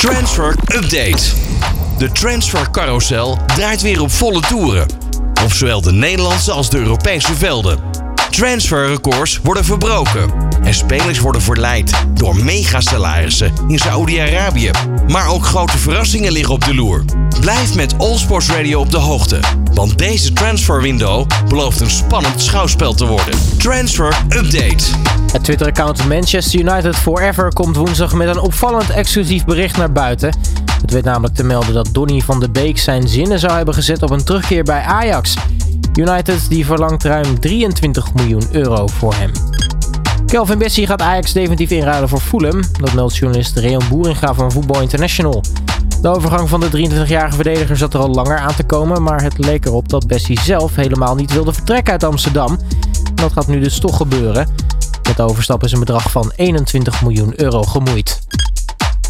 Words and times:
Transfer 0.00 0.54
Update. 0.74 1.22
De 1.98 2.12
transfer 2.12 2.70
carousel 2.70 3.38
draait 3.46 3.82
weer 3.82 4.00
op 4.00 4.10
volle 4.10 4.40
toeren. 4.40 4.86
Op 5.44 5.52
zowel 5.52 5.80
de 5.80 5.92
Nederlandse 5.92 6.52
als 6.52 6.70
de 6.70 6.78
Europese 6.78 7.34
velden. 7.34 7.78
Transferrecords 8.30 9.40
worden 9.42 9.64
verbroken. 9.64 10.49
En 10.62 10.74
spelers 10.74 11.18
worden 11.18 11.42
verleid 11.42 11.92
door 12.14 12.36
megasalarissen 12.36 13.52
in 13.68 13.78
Saoedi-Arabië. 13.78 14.70
Maar 15.08 15.28
ook 15.28 15.46
grote 15.46 15.78
verrassingen 15.78 16.32
liggen 16.32 16.54
op 16.54 16.64
de 16.64 16.74
loer. 16.74 17.04
Blijf 17.40 17.74
met 17.74 17.98
All 17.98 18.16
Sports 18.16 18.50
Radio 18.50 18.80
op 18.80 18.90
de 18.90 18.98
hoogte. 18.98 19.40
Want 19.74 19.98
deze 19.98 20.32
transfer 20.32 20.80
window 20.80 21.26
belooft 21.48 21.80
een 21.80 21.90
spannend 21.90 22.42
schouwspel 22.42 22.94
te 22.94 23.06
worden. 23.06 23.38
Transfer 23.58 24.16
Update. 24.28 24.84
Het 25.32 25.44
Twitter-account 25.44 26.08
Manchester 26.08 26.60
United 26.60 26.96
Forever 26.96 27.52
komt 27.52 27.76
woensdag 27.76 28.12
met 28.12 28.28
een 28.28 28.40
opvallend 28.40 28.90
exclusief 28.90 29.44
bericht 29.44 29.76
naar 29.76 29.92
buiten. 29.92 30.34
Het 30.80 30.90
werd 30.90 31.04
namelijk 31.04 31.34
te 31.34 31.44
melden 31.44 31.74
dat 31.74 31.88
Donny 31.92 32.20
van 32.20 32.40
de 32.40 32.50
Beek 32.50 32.78
zijn 32.78 33.08
zinnen 33.08 33.38
zou 33.38 33.52
hebben 33.52 33.74
gezet 33.74 34.02
op 34.02 34.10
een 34.10 34.24
terugkeer 34.24 34.62
bij 34.62 34.82
Ajax. 34.82 35.34
United 35.94 36.48
die 36.48 36.66
verlangt 36.66 37.04
ruim 37.04 37.40
23 37.40 38.14
miljoen 38.14 38.48
euro 38.52 38.86
voor 38.86 39.14
hem. 39.14 39.30
Kelvin 40.30 40.58
Bessie 40.58 40.86
gaat 40.86 41.02
Ajax 41.02 41.32
definitief 41.32 41.70
inruilen 41.70 42.08
voor 42.08 42.20
Fulham. 42.20 42.60
Dat 42.80 42.92
meldt 42.92 43.16
journalist 43.16 43.56
Reon 43.56 43.82
Boeringa 43.88 44.34
van 44.34 44.52
Voetbal 44.52 44.80
International. 44.80 45.42
De 46.02 46.08
overgang 46.08 46.48
van 46.48 46.60
de 46.60 46.66
23-jarige 46.66 47.34
verdediger 47.34 47.76
zat 47.76 47.94
er 47.94 48.00
al 48.00 48.10
langer 48.10 48.38
aan 48.38 48.54
te 48.54 48.62
komen, 48.62 49.02
maar 49.02 49.22
het 49.22 49.38
leek 49.38 49.66
erop 49.66 49.88
dat 49.88 50.06
Bessie 50.06 50.40
zelf 50.40 50.74
helemaal 50.74 51.14
niet 51.14 51.32
wilde 51.32 51.52
vertrekken 51.52 51.92
uit 51.92 52.04
Amsterdam. 52.04 52.58
Dat 53.14 53.32
gaat 53.32 53.46
nu 53.46 53.60
dus 53.60 53.78
toch 53.78 53.96
gebeuren. 53.96 54.48
Met 55.02 55.16
de 55.16 55.22
overstap 55.22 55.64
is 55.64 55.72
een 55.72 55.80
bedrag 55.80 56.10
van 56.10 56.32
21 56.36 57.02
miljoen 57.02 57.32
euro 57.36 57.62
gemoeid. 57.62 58.20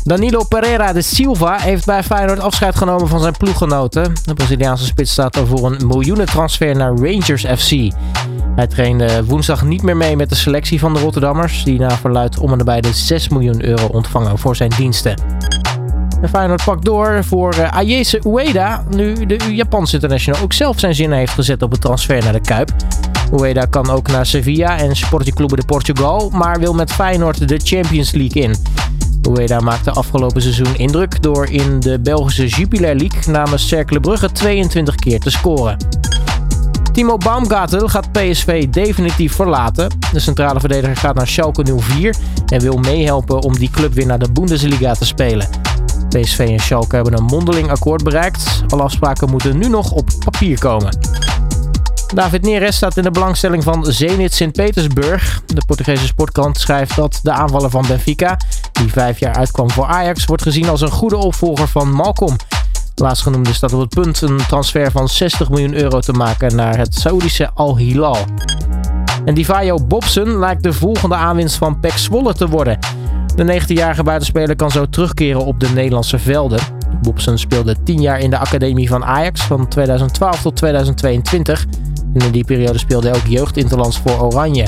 Danilo 0.05 0.45
Pereira 0.45 0.93
de 0.93 1.03
Silva 1.03 1.59
heeft 1.59 1.87
bij 1.87 2.03
Feyenoord 2.03 2.41
afscheid 2.41 2.77
genomen 2.77 3.09
van 3.09 3.21
zijn 3.21 3.37
ploeggenoten. 3.37 4.15
De 4.25 4.35
Braziliaanse 4.35 4.85
spits 4.85 5.13
staat 5.13 5.37
er 5.37 5.47
voor 5.47 5.73
een 5.73 5.87
miljoenentransfer 5.87 6.77
naar 6.77 6.95
Rangers 6.95 7.45
FC. 7.45 7.93
Hij 8.61 8.69
trainde 8.69 9.25
woensdag 9.25 9.65
niet 9.65 9.83
meer 9.83 9.97
mee 9.97 10.17
met 10.17 10.29
de 10.29 10.35
selectie 10.35 10.79
van 10.79 10.95
de 10.95 11.01
Rotterdammers, 11.01 11.65
die 11.65 11.79
na 11.79 11.91
verluid 11.91 12.39
om 12.39 12.53
en 12.53 12.59
nabij 12.59 12.81
de 12.81 12.93
6 12.93 13.29
miljoen 13.29 13.65
euro 13.65 13.87
ontvangen 13.87 14.39
voor 14.39 14.57
zijn 14.57 14.71
diensten. 14.77 15.15
De 16.21 16.29
Feyenoord 16.29 16.65
pakt 16.65 16.85
door 16.85 17.25
voor 17.25 17.55
uh, 17.55 17.77
Ayese 17.77 18.21
Ueda, 18.27 18.85
nu 18.91 19.27
de 19.27 19.55
Japanse 19.55 19.95
international 19.95 20.41
ook 20.41 20.53
zelf 20.53 20.79
zijn 20.79 20.95
zin 20.95 21.13
heeft 21.13 21.33
gezet 21.33 21.63
op 21.63 21.71
het 21.71 21.81
transfer 21.81 22.23
naar 22.25 22.33
de 22.33 22.41
Kuip. 22.41 22.71
Ueda 23.33 23.65
kan 23.65 23.91
ook 23.91 24.09
naar 24.09 24.27
Sevilla 24.27 24.79
en 24.79 24.97
Sporting 24.97 25.35
Clube 25.35 25.57
de 25.57 25.65
Portugal, 25.65 26.31
maar 26.31 26.61
wil 26.61 26.75
met 26.75 26.93
Feyenoord 26.93 27.49
de 27.49 27.61
Champions 27.65 28.13
League 28.13 28.43
in. 28.43 28.55
Ueda 29.29 29.61
maakte 29.61 29.91
afgelopen 29.91 30.43
seizoen 30.43 30.77
indruk 30.77 31.23
door 31.23 31.47
in 31.47 31.81
de 31.81 31.99
Belgische 31.99 32.47
Jupiler 32.47 32.97
League 32.97 33.33
namens 33.33 33.69
Cercle 33.69 34.01
Brugge 34.01 34.33
22 34.33 34.95
keer 34.95 35.21
te 35.21 35.31
scoren. 35.31 35.77
Timo 36.93 37.17
Baumgartel 37.17 37.89
gaat 37.89 38.13
PSV 38.13 38.69
definitief 38.69 39.35
verlaten. 39.35 39.99
De 40.13 40.21
centrale 40.21 40.61
verdediger 40.61 40.97
gaat 40.97 41.15
naar 41.15 41.27
Schalke 41.29 41.79
04 41.79 42.17
en 42.47 42.61
wil 42.61 42.77
meehelpen 42.77 43.43
om 43.43 43.59
die 43.59 43.71
club 43.71 43.93
weer 43.93 44.07
naar 44.07 44.19
de 44.19 44.33
Bundesliga 44.33 44.95
te 44.95 45.07
spelen. 45.07 45.49
PSV 46.09 46.39
en 46.39 46.59
Schalke 46.59 46.95
hebben 46.95 47.17
een 47.17 47.25
mondeling 47.25 47.71
akkoord 47.71 48.05
bereikt. 48.05 48.63
Alle 48.69 48.83
afspraken 48.83 49.31
moeten 49.31 49.59
nu 49.59 49.69
nog 49.69 49.91
op 49.91 50.11
papier 50.25 50.59
komen. 50.59 50.99
David 52.15 52.43
Neres 52.43 52.77
staat 52.77 52.97
in 52.97 53.03
de 53.03 53.11
belangstelling 53.11 53.63
van 53.63 53.85
Zenit 53.85 54.35
Sint-Petersburg. 54.35 55.43
De 55.47 55.63
Portugese 55.67 56.07
sportkrant 56.07 56.59
schrijft 56.59 56.97
dat 56.97 57.21
de 57.23 57.33
aanvaller 57.33 57.71
van 57.71 57.85
Benfica, 57.89 58.37
die 58.73 58.91
vijf 58.91 59.19
jaar 59.19 59.35
uitkwam 59.35 59.71
voor 59.71 59.87
Ajax, 59.87 60.25
wordt 60.25 60.43
gezien 60.43 60.69
als 60.69 60.81
een 60.81 60.91
goede 60.91 61.17
opvolger 61.17 61.69
van 61.69 61.93
Malcolm. 61.93 62.37
Laatstgenoemde 63.01 63.53
staat 63.53 63.73
op 63.73 63.81
het 63.81 63.89
punt 63.89 64.21
een 64.21 64.37
transfer 64.37 64.91
van 64.91 65.09
60 65.09 65.51
miljoen 65.51 65.75
euro 65.75 66.01
te 66.01 66.13
maken 66.13 66.57
naar 66.57 66.79
het 66.79 66.95
Saoedische 66.95 67.51
Al 67.55 67.77
Hilal. 67.77 68.17
En 69.25 69.35
Divayo 69.35 69.79
Bobson 69.87 70.39
lijkt 70.39 70.63
de 70.63 70.73
volgende 70.73 71.15
aanwinst 71.15 71.57
van 71.57 71.81
Pek 71.81 71.97
Zwolle 71.97 72.35
te 72.35 72.49
worden. 72.49 72.79
De 73.37 73.61
19-jarige 73.61 74.03
buitenspeler 74.03 74.57
kan 74.57 74.71
zo 74.71 74.89
terugkeren 74.89 75.45
op 75.45 75.61
de 75.61 75.69
Nederlandse 75.69 76.19
velden. 76.19 76.61
Bobson 77.03 77.39
speelde 77.39 77.83
10 77.83 78.01
jaar 78.01 78.21
in 78.21 78.31
de 78.31 78.39
academie 78.39 78.89
van 78.89 79.05
Ajax 79.05 79.41
van 79.41 79.69
2012 79.69 80.43
tot 80.43 80.57
2022. 80.57 81.67
En 82.15 82.21
in 82.21 82.33
die 82.33 82.45
periode 82.45 82.79
speelde 82.79 83.09
hij 83.09 83.19
ook 83.19 83.27
jeugdinterlands 83.27 83.99
voor 83.99 84.21
Oranje. 84.21 84.67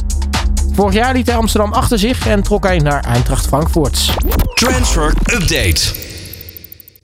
Vorig 0.73 0.95
jaar 0.95 1.15
liet 1.15 1.27
hij 1.27 1.37
Amsterdam 1.37 1.73
achter 1.73 1.99
zich 1.99 2.27
en 2.27 2.43
trok 2.43 2.65
hij 2.65 2.79
naar 2.79 3.05
Eintracht 3.05 3.47
Frankfurt. 3.47 4.15
Transfer 4.55 5.15
Update. 5.33 6.12